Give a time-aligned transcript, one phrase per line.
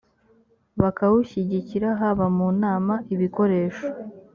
[0.81, 3.85] bakawushyigikira haba mu nama ibikoresho